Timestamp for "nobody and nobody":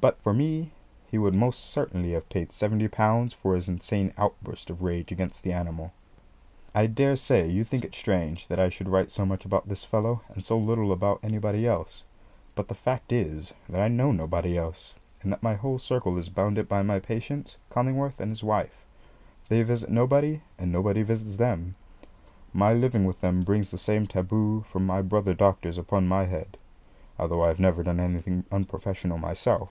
19.90-21.02